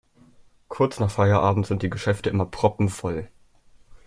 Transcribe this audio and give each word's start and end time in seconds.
Kurz 0.67 0.99
nach 0.99 1.11
Feierabend 1.11 1.67
sind 1.67 1.83
die 1.83 1.89
Geschäfte 1.91 2.31
immer 2.31 2.47
proppenvoll. 2.47 3.29